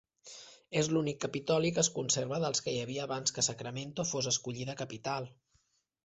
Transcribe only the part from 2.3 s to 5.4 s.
dels que hi havia abans que Sacramento fos escollida capital.